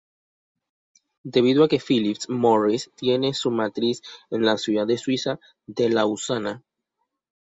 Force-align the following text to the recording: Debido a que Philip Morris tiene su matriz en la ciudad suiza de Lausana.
Debido 1.23 1.63
a 1.63 1.67
que 1.67 1.79
Philip 1.79 2.17
Morris 2.27 2.89
tiene 2.95 3.35
su 3.35 3.51
matriz 3.51 4.01
en 4.31 4.43
la 4.43 4.57
ciudad 4.57 4.87
suiza 4.97 5.39
de 5.67 5.89
Lausana. 5.91 6.63